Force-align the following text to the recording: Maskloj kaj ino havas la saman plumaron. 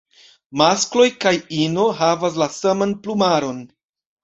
Maskloj 0.61 1.05
kaj 1.25 1.33
ino 1.67 1.85
havas 2.01 2.41
la 2.45 2.49
saman 2.57 2.99
plumaron. 3.07 3.65